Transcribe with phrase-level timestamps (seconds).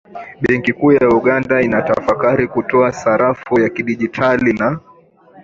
[0.41, 4.79] Benki kuu ya Uganda inatafakari kutoa sarafu ya kidigitali na